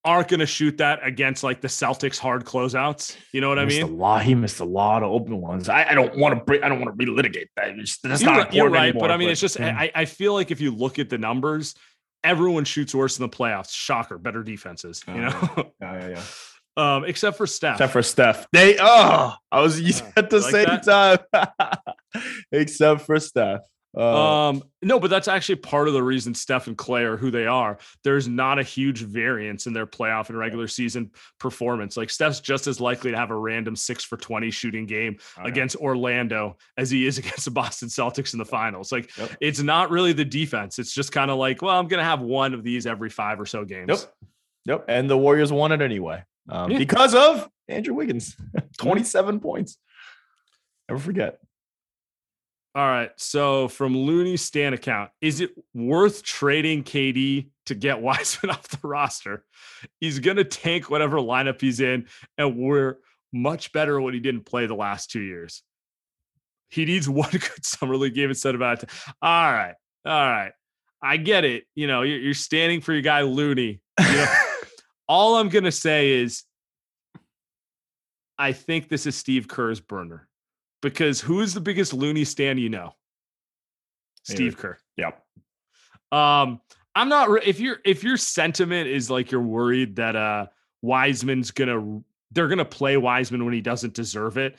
[0.06, 3.18] aren't going to shoot that against like the Celtics hard closeouts.
[3.34, 3.84] You know what I mean?
[3.84, 4.24] A lot.
[4.24, 5.70] He missed a lot of open ones.
[5.70, 6.66] I, I don't want to.
[6.66, 7.78] I don't want to relitigate that.
[7.78, 9.60] It's, that's you're not right, you're right, anymore, but I mean, but, it's just.
[9.60, 9.76] Yeah.
[9.78, 11.76] I, I feel like if you look at the numbers,
[12.24, 13.72] everyone shoots worse in the playoffs.
[13.72, 15.04] Shocker, better defenses.
[15.08, 15.72] You know?
[15.82, 16.24] yeah, yeah, yeah.
[16.78, 17.76] Um, except for Steph.
[17.76, 18.48] Except for Steph.
[18.54, 21.18] They oh, I was at the same time.
[22.52, 23.62] except for Steph.
[23.98, 27.32] Uh, um, no, but that's actually part of the reason Steph and Clay are who
[27.32, 27.80] they are.
[28.04, 31.98] There's not a huge variance in their playoff and regular season performance.
[31.98, 35.76] Like Steph's just as likely to have a random six for 20 shooting game against.
[35.76, 38.92] Orlando as he is against the Boston Celtics in the finals.
[38.92, 39.36] Like yep.
[39.42, 40.80] it's not really the defense.
[40.80, 43.40] It's just kind of like, well, I'm going to have one of these every five
[43.40, 43.90] or so games.
[43.90, 44.14] Yep.
[44.66, 44.86] Yep.
[44.88, 46.78] And the Warriors won it anyway um, yeah.
[46.78, 48.36] because of Andrew Wiggins,
[48.78, 49.78] 27 points.
[50.88, 51.40] Never forget.
[52.76, 53.10] All right.
[53.18, 58.88] So from Looney Stan account, is it worth trading KD to get Wiseman off the
[58.88, 59.44] roster?
[60.00, 62.98] He's going to tank whatever lineup he's in, and we're
[63.34, 65.64] much better when he didn't play the last two years.
[66.70, 68.84] He needs one good summer league game instead of out.
[69.22, 69.76] All right.
[70.06, 70.52] All right.
[71.02, 71.64] I get it.
[71.76, 73.82] You know, you're, you're standing for your guy Looney.
[74.00, 74.34] You know,
[75.08, 76.44] all I'm going to say is
[78.38, 80.29] I think this is Steve Kerr's burner
[80.82, 82.94] because who is the biggest Looney stand you know?
[84.24, 84.78] Steve Kerr.
[84.98, 85.24] Yep.
[86.12, 86.62] Um,
[86.96, 90.48] I'm not re- if your if your sentiment is like you're worried that uh
[90.82, 94.58] Wiseman's gonna they're gonna play Wiseman when he doesn't deserve it.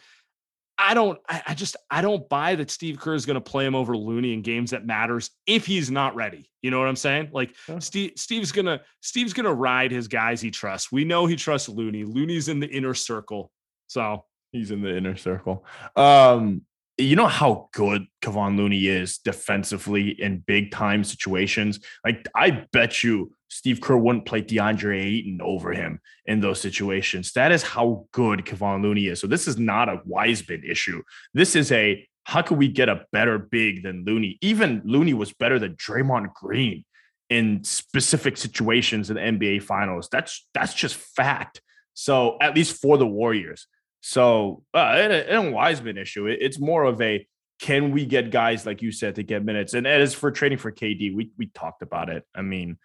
[0.78, 3.74] I don't I, I just I don't buy that Steve Kerr is gonna play him
[3.74, 6.50] over Looney in games that matters if he's not ready.
[6.62, 7.30] You know what I'm saying?
[7.32, 10.90] Like Steve Steve's gonna Steve's gonna ride his guys he trusts.
[10.90, 12.04] We know he trusts Looney.
[12.04, 13.52] Looney's in the inner circle.
[13.88, 15.64] So He's in the inner circle.
[15.96, 16.62] Um,
[16.98, 21.80] you know how good Kevon Looney is defensively in big time situations.
[22.04, 27.32] Like I bet you Steve Kerr wouldn't play DeAndre Ayton over him in those situations.
[27.32, 29.20] That is how good Kevon Looney is.
[29.20, 31.02] So this is not a Wiseman issue.
[31.32, 34.38] This is a how can we get a better big than Looney?
[34.40, 36.84] Even Looney was better than Draymond Green
[37.28, 40.08] in specific situations in the NBA finals.
[40.12, 41.62] That's that's just fact.
[41.94, 43.66] So at least for the Warriors.
[44.00, 46.26] So uh, it, it a Wiseman issue.
[46.26, 47.26] It, it's more of a
[47.60, 49.74] can we get guys like you said to get minutes?
[49.74, 52.24] And as for trading for KD, we we talked about it.
[52.34, 52.78] I mean,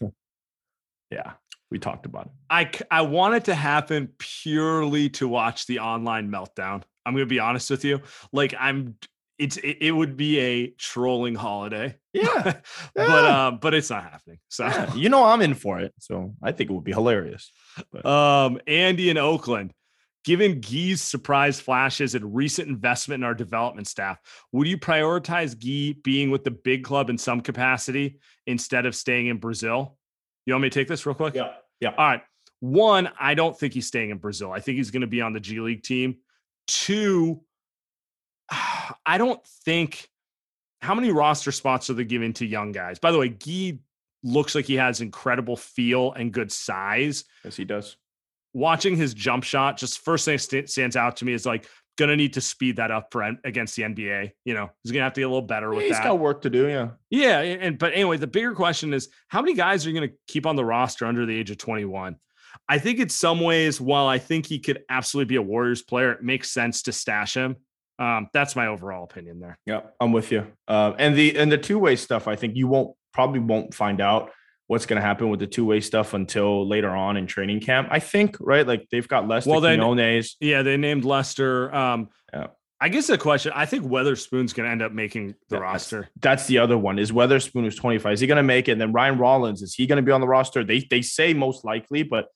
[1.10, 1.32] yeah,
[1.70, 2.32] we talked about it.
[2.48, 6.82] I I want it to happen purely to watch the online meltdown.
[7.04, 8.00] I'm gonna be honest with you.
[8.32, 8.96] Like I'm
[9.38, 11.96] it's it, it would be a trolling holiday.
[12.12, 12.56] Yeah.
[12.94, 14.38] but um, but it's not happening.
[14.48, 15.94] So Yeah, you know I'm in for it.
[16.00, 17.50] So I think it would be hilarious.
[18.04, 19.72] um Andy in Oakland.
[20.24, 24.18] Given Gee's surprise flashes and recent investment in our development staff,
[24.50, 29.28] would you prioritize Gee being with the big club in some capacity instead of staying
[29.28, 29.96] in Brazil?
[30.44, 31.36] You want me to take this real quick?
[31.36, 31.52] Yeah.
[31.80, 31.90] Yeah.
[31.90, 32.22] All right.
[32.58, 34.50] One, I don't think he's staying in Brazil.
[34.50, 36.16] I think he's going to be on the G League team.
[36.66, 37.42] Two,
[39.06, 40.08] I don't think
[40.80, 42.98] how many roster spots are they giving to young guys?
[42.98, 43.80] By the way, Gui
[44.22, 47.24] looks like he has incredible feel and good size.
[47.44, 47.96] Yes, he does.
[48.52, 52.34] Watching his jump shot, just first thing stands out to me is like gonna need
[52.34, 54.32] to speed that up for against the NBA.
[54.44, 56.02] You know, he's gonna have to get a little better with He's that.
[56.02, 56.68] He's got work to do.
[56.68, 56.90] Yeah.
[57.10, 60.16] Yeah, and but anyway, the bigger question is how many guys are you going to
[60.28, 62.16] keep on the roster under the age of 21?
[62.68, 66.12] I think in some ways, while I think he could absolutely be a Warriors player,
[66.12, 67.56] it makes sense to stash him.
[67.98, 69.58] Um, that's my overall opinion there.
[69.66, 70.46] Yeah, I'm with you.
[70.68, 74.00] Uh, and the and the two way stuff, I think you won't probably won't find
[74.00, 74.30] out
[74.66, 77.88] what's going to happen with the two way stuff until later on in training camp.
[77.90, 80.36] I think right, like they've got less Well, then- Quinones.
[80.40, 81.74] Yeah, they named Lester.
[81.74, 82.48] Um, Yeah.
[82.78, 86.10] I guess the question, I think Weatherspoon's going to end up making the Yeah, roster.
[86.20, 86.98] That's the other one.
[86.98, 88.12] Is Weatherspoon who's 25?
[88.12, 88.72] Is he going to make it?
[88.72, 90.62] And then Ryan Rollins is he going to be on the roster?
[90.62, 92.26] They they say most likely, but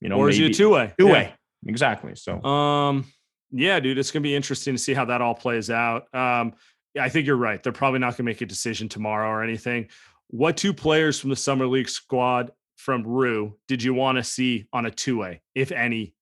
[0.00, 0.94] you know, or is he a two way?
[0.98, 1.34] two way
[1.66, 2.14] exactly.
[2.14, 3.04] So Um,
[3.52, 6.12] yeah, dude, it's gonna be interesting to see how that all plays out.
[6.14, 6.54] Um,
[6.98, 7.62] I think you're right.
[7.62, 9.88] They're probably not gonna make a decision tomorrow or anything.
[10.28, 14.66] What two players from the summer league squad from Rue did you want to see
[14.72, 16.14] on a two way, if any?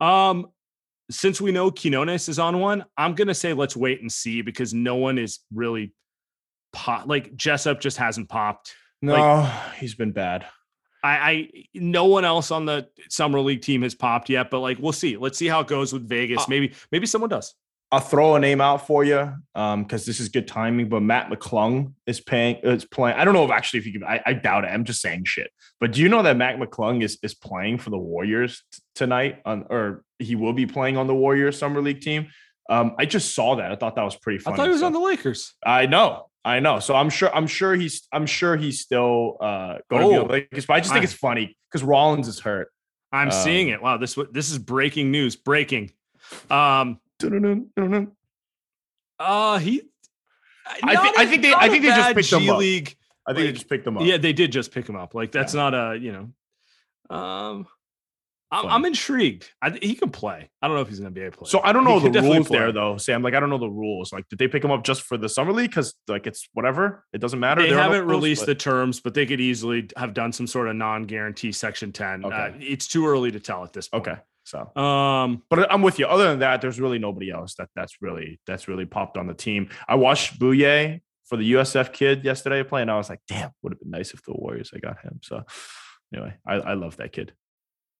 [0.00, 0.48] Um,
[1.10, 4.74] since we know Quinones is on one, I'm gonna say let's wait and see because
[4.74, 5.94] no one is really
[6.72, 8.74] pop like Jessup just hasn't popped.
[9.00, 9.42] no,
[9.78, 10.46] he's been bad.
[11.02, 14.78] I, I no one else on the summer league team has popped yet, but like
[14.78, 15.16] we'll see.
[15.16, 16.40] Let's see how it goes with Vegas.
[16.42, 17.54] Uh, maybe maybe someone does.
[17.90, 20.88] I'll throw a name out for you um because this is good timing.
[20.90, 23.16] But Mac McClung is paying is playing.
[23.16, 24.04] I don't know if actually if you can.
[24.04, 24.68] I, I doubt it.
[24.68, 25.50] I'm just saying shit.
[25.80, 29.40] But do you know that Mac McClung is is playing for the Warriors t- tonight
[29.46, 32.28] on or he will be playing on the Warriors summer league team?
[32.68, 33.72] Um, I just saw that.
[33.72, 34.52] I thought that was pretty funny.
[34.52, 35.54] I thought he was So- on the Lakers.
[35.64, 36.27] I know.
[36.44, 36.78] I know.
[36.80, 37.34] So I'm sure.
[37.34, 38.06] I'm sure he's.
[38.12, 40.24] I'm sure he's still uh going to be Oh.
[40.24, 40.66] Lakers.
[40.66, 42.72] But I just think I- it's funny because Rollins is hurt.
[43.12, 43.82] I'm seeing Um, it.
[43.82, 45.34] Wow, this this is breaking news.
[45.36, 45.90] Breaking.
[46.50, 47.00] Um.
[49.18, 49.82] Uh he.
[50.82, 52.58] I think- a- I think they- I think they just picked him up.
[52.58, 52.94] League.
[53.26, 54.04] I think they just picked them up.
[54.04, 55.14] Yeah, they did just pick him up.
[55.14, 57.14] Like that's not a you know.
[57.16, 57.66] Um.
[58.50, 59.50] I'm, I'm intrigued.
[59.60, 60.48] I, he can play.
[60.62, 61.48] I don't know if he's an NBA player.
[61.50, 63.22] So I don't know could the rules there though, Sam.
[63.22, 64.12] Like I don't know the rules.
[64.12, 65.70] Like, did they pick him up just for the summer league?
[65.70, 67.04] Because like it's whatever.
[67.12, 67.60] It doesn't matter.
[67.62, 70.68] They There haven't rules, released the terms, but they could easily have done some sort
[70.68, 72.24] of non-guarantee Section 10.
[72.24, 72.56] Uh, Okay.
[72.60, 74.08] it's too early to tell at this point.
[74.08, 74.18] Okay.
[74.44, 75.42] So, Um.
[75.50, 76.06] but I'm with you.
[76.06, 79.34] Other than that, there's really nobody else that that's really that's really popped on the
[79.34, 79.68] team.
[79.86, 83.74] I watched Bouyea for the USF kid yesterday play, and I was like, damn, would
[83.74, 85.20] have been nice if the Warriors had got him.
[85.22, 85.42] So,
[86.14, 87.34] anyway, I, I love that kid.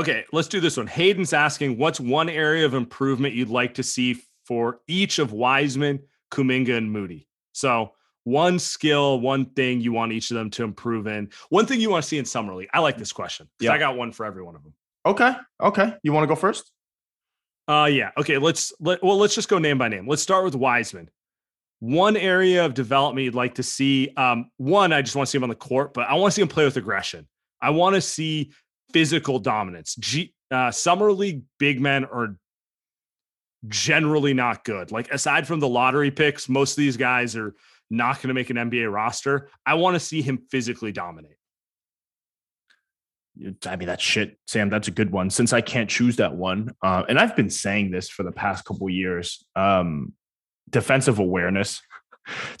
[0.00, 0.86] Okay, let's do this one.
[0.86, 6.00] Hayden's asking, what's one area of improvement you'd like to see for each of Wiseman,
[6.30, 7.28] Kuminga, and Moody?
[7.52, 7.92] So
[8.24, 11.28] one skill, one thing you want each of them to improve in.
[11.50, 12.70] One thing you want to see in summer league.
[12.72, 13.74] I like this question because Yeah.
[13.74, 14.72] I got one for every one of them.
[15.04, 15.32] Okay.
[15.60, 15.94] Okay.
[16.02, 16.70] You want to go first?
[17.68, 18.10] Uh yeah.
[18.16, 20.08] Okay, let's let well, let's just go name by name.
[20.08, 21.10] Let's start with Wiseman.
[21.80, 24.12] One area of development you'd like to see.
[24.16, 26.34] Um, one, I just want to see him on the court, but I want to
[26.34, 27.26] see him play with aggression.
[27.62, 28.52] I want to see
[28.92, 29.94] physical dominance.
[29.96, 32.36] G, uh, summer league big men are
[33.68, 34.90] generally not good.
[34.90, 37.54] Like aside from the lottery picks, most of these guys are
[37.90, 39.48] not going to make an NBA roster.
[39.66, 41.36] I want to see him physically dominate.
[43.66, 44.68] I mean, that shit, Sam.
[44.68, 45.30] That's a good one.
[45.30, 48.64] Since I can't choose that one, uh, and I've been saying this for the past
[48.64, 49.44] couple years.
[49.56, 50.12] Um,
[50.68, 51.80] defensive awareness.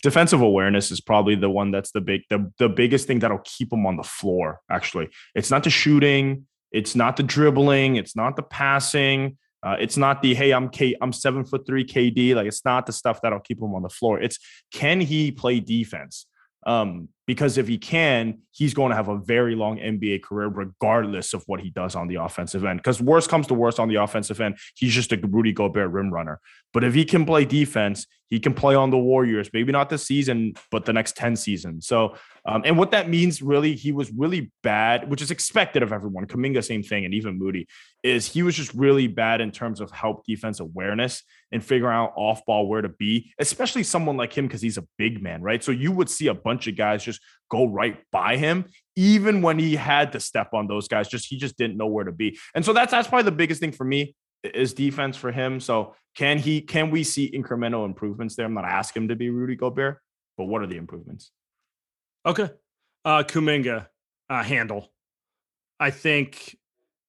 [0.02, 3.72] Defensive awareness is probably the one that's the big the, the biggest thing that'll keep
[3.72, 8.36] him on the floor actually it's not the shooting it's not the dribbling it's not
[8.36, 12.46] the passing uh, it's not the hey i'm k i'm seven foot three kd like
[12.46, 14.38] it's not the stuff that'll keep him on the floor it's
[14.72, 16.26] can he play defense
[16.66, 21.32] um, because if he can, he's going to have a very long NBA career, regardless
[21.32, 22.80] of what he does on the offensive end.
[22.80, 26.12] Because worst comes to worst on the offensive end, he's just a Rudy Gobert rim
[26.12, 26.40] runner.
[26.72, 29.50] But if he can play defense, he can play on the Warriors.
[29.52, 31.88] Maybe not this season, but the next ten seasons.
[31.88, 32.14] So,
[32.46, 36.26] um, and what that means, really, he was really bad, which is expected of everyone.
[36.26, 37.66] Kuminga, same thing, and even Moody
[38.04, 42.12] is he was just really bad in terms of help defense awareness and figuring out
[42.16, 45.64] off ball where to be, especially someone like him because he's a big man, right?
[45.64, 49.58] So you would see a bunch of guys just go right by him, even when
[49.58, 51.08] he had to step on those guys.
[51.08, 53.60] Just he just didn't know where to be, and so that's that's probably the biggest
[53.60, 55.60] thing for me is defense for him.
[55.60, 58.46] So can he can we see incremental improvements there?
[58.46, 60.00] I'm not asking him to be Rudy Gobert,
[60.36, 61.30] but what are the improvements?
[62.26, 62.50] Okay,
[63.04, 63.86] uh, Kuminga
[64.28, 64.92] uh, handle.
[65.78, 66.56] I think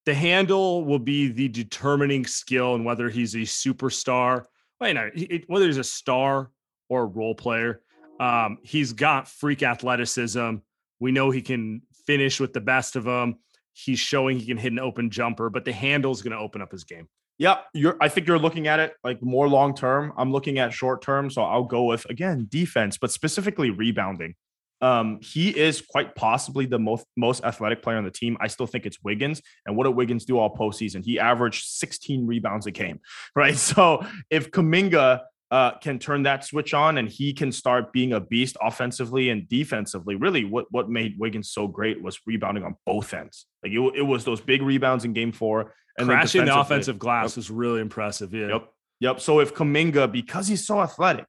[0.06, 4.46] the handle will be the determining skill and whether he's a superstar.
[4.80, 5.10] Well, know,
[5.48, 6.50] whether he's a star
[6.90, 7.82] or a role player.
[8.20, 10.56] Um, he's got freak athleticism.
[11.00, 13.38] We know he can finish with the best of them.
[13.74, 16.62] He's showing he can hit an open jumper, but the handle is going to open
[16.62, 17.08] up his game.
[17.40, 17.98] Yep, you're.
[18.00, 20.14] I think you're looking at it like more long term.
[20.18, 24.36] I'm looking at short term, so I'll go with again defense, but specifically rebounding.
[24.82, 28.38] Um, he is quite possibly the most most athletic player on the team.
[28.40, 29.42] I still think it's Wiggins.
[29.66, 31.04] And what did Wiggins do all postseason?
[31.04, 33.00] He averaged 16 rebounds a game,
[33.36, 33.56] right?
[33.56, 38.20] So if Kuminga uh, can turn that switch on and he can start being a
[38.20, 40.16] beast offensively and defensively.
[40.16, 43.46] Really, what what made Wiggins so great was rebounding on both ends.
[43.64, 47.32] Like it, it was those big rebounds in Game Four and crashing the offensive glass
[47.32, 47.38] yep.
[47.38, 48.34] was really impressive.
[48.34, 48.48] Yeah.
[48.48, 48.74] Yep.
[49.02, 49.20] Yep.
[49.20, 51.26] So if Kuminga, because he's so athletic,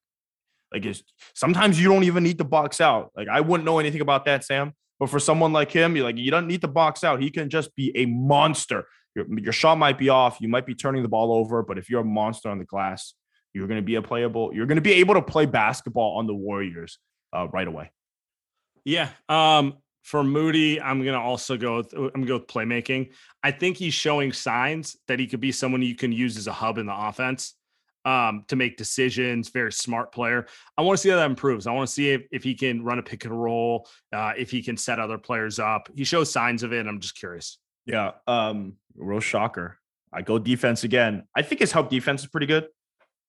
[0.73, 0.87] like
[1.35, 3.11] sometimes you don't even need to box out.
[3.17, 4.73] Like I wouldn't know anything about that, Sam.
[4.99, 7.21] But for someone like him, you're like you don't need to box out.
[7.21, 8.87] He can just be a monster.
[9.15, 10.39] Your, your shot might be off.
[10.41, 13.15] You might be turning the ball over, but if you're a monster on the glass,
[13.53, 14.55] you're going to be a playable.
[14.55, 16.99] You're going to be able to play basketball on the Warriors
[17.33, 17.91] uh, right away.
[18.85, 19.11] Yeah.
[19.29, 21.79] Um, for Moody, I'm to also go.
[21.79, 23.13] With, I'm to go with playmaking.
[23.43, 26.53] I think he's showing signs that he could be someone you can use as a
[26.53, 27.55] hub in the offense
[28.05, 29.49] um, to make decisions.
[29.49, 30.47] Very smart player.
[30.77, 31.67] I want to see how that improves.
[31.67, 34.51] I want to see if, if he can run a pick and roll, uh, if
[34.51, 35.89] he can set other players up.
[35.95, 36.87] He shows signs of it.
[36.87, 37.59] I'm just curious.
[37.87, 38.13] Yeah.
[38.27, 39.79] Um, real shocker.
[40.13, 41.25] I go defense again.
[41.35, 42.65] I think his help defense is pretty good.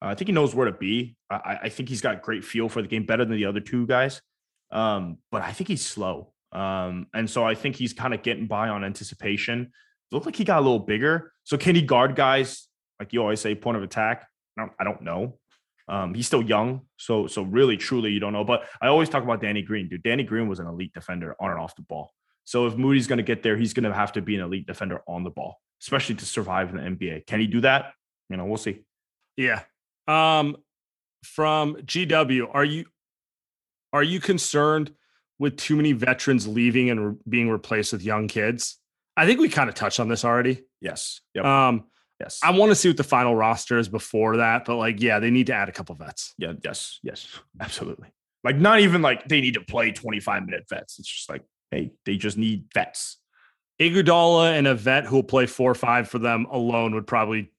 [0.02, 1.16] Uh, I think he knows where to be.
[1.30, 3.88] I, I, think he's got great feel for the game, better than the other two
[3.88, 4.22] guys.
[4.70, 6.33] Um, but I think he's slow.
[6.54, 9.72] Um, and so I think he's kind of getting by on anticipation.
[10.12, 11.34] Looked like he got a little bigger.
[11.44, 12.68] So can he guard guys
[13.00, 14.28] like you always say, point of attack?
[14.58, 15.40] I don't, I don't know.
[15.88, 18.46] Um, he's still young, so so really truly you don't know.
[18.46, 20.04] But I always talk about Danny Green, dude.
[20.04, 22.12] Danny Green was an elite defender on and off the ball.
[22.46, 24.66] So if Moody's going to get there, he's going to have to be an elite
[24.66, 27.26] defender on the ball, especially to survive in the NBA.
[27.26, 27.94] Can he do that?
[28.30, 28.84] You know, we'll see.
[29.36, 29.64] Yeah,
[30.08, 30.56] um,
[31.26, 32.86] from GW, are you
[33.92, 34.94] are you concerned
[35.44, 38.80] with too many veterans leaving and re- being replaced with young kids?
[39.18, 40.64] I think we kind of touched on this already.
[40.80, 41.20] Yes.
[41.36, 41.44] Yep.
[41.44, 41.84] Um,
[42.18, 42.40] yes.
[42.42, 45.32] I want to see what the final roster is before that, but like, yeah, they
[45.32, 46.34] need to add a couple vets.
[46.38, 46.54] Yeah.
[46.64, 47.00] Yes.
[47.04, 47.28] Yes.
[47.60, 48.08] Absolutely.
[48.46, 50.98] Like, not even like they need to play 25 minute vets.
[50.98, 53.18] It's just like, hey, they just need vets.
[53.82, 57.52] Iguodala and a vet who will play four or five for them alone would probably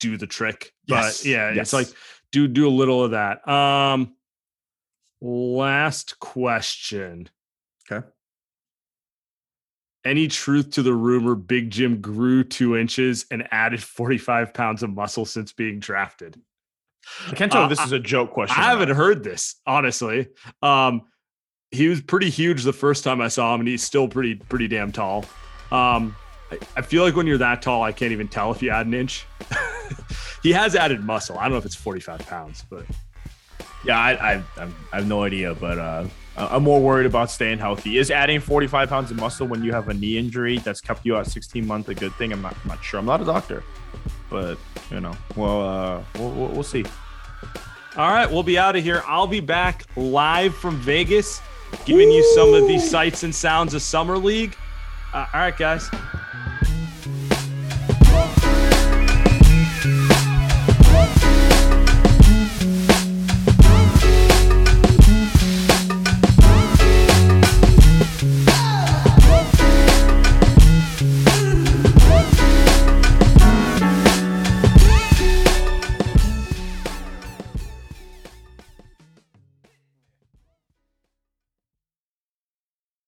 [0.00, 0.72] do the trick.
[0.86, 1.22] Yes.
[1.22, 1.62] But yeah, yes.
[1.62, 1.88] it's like
[2.32, 3.46] do do a little of that.
[3.48, 4.16] Um
[5.20, 7.28] last question.
[7.90, 8.06] Okay.
[10.04, 14.90] Any truth to the rumor Big Jim grew two inches and added 45 pounds of
[14.90, 16.40] muscle since being drafted?
[17.28, 18.62] I can't tell uh, if this is a joke question.
[18.62, 20.28] I haven't heard this, honestly.
[20.62, 21.02] Um,
[21.70, 24.68] he was pretty huge the first time I saw him, and he's still pretty, pretty
[24.68, 25.24] damn tall.
[25.70, 26.16] Um,
[26.76, 28.94] I feel like when you're that tall, I can't even tell if you add an
[28.94, 29.24] inch.
[30.42, 31.38] he has added muscle.
[31.38, 32.84] I don't know if it's 45 pounds, but
[33.84, 34.42] yeah, I, I,
[34.92, 36.06] I have no idea, but uh,
[36.36, 37.98] I'm more worried about staying healthy.
[37.98, 41.16] Is adding 45 pounds of muscle when you have a knee injury that's kept you
[41.16, 42.32] out 16 months a good thing?
[42.32, 43.00] I'm not, I'm not sure.
[43.00, 43.64] I'm not a doctor,
[44.28, 44.58] but
[44.90, 46.84] you know, well, uh, we'll, we'll see.
[47.96, 49.02] All right, we'll be out of here.
[49.06, 51.40] I'll be back live from Vegas,
[51.84, 52.14] giving Ooh.
[52.14, 54.56] you some of the sights and sounds of Summer League.
[55.12, 55.90] Uh, all right, guys.